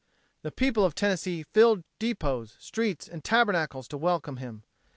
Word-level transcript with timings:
The 0.41 0.51
people 0.51 0.83
of 0.83 0.95
Tennessee 0.95 1.43
filled 1.43 1.83
depots, 1.99 2.55
streets 2.59 3.07
and 3.07 3.23
tabernacles 3.23 3.87
to 3.89 3.99
welcome 3.99 4.37
him. 4.37 4.63